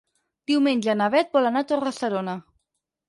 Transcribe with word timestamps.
Diumenge 0.51 0.95
na 1.03 1.09
Bet 1.15 1.31
vol 1.37 1.49
anar 1.51 1.65
a 1.67 1.71
Torre-serona. 1.73 2.39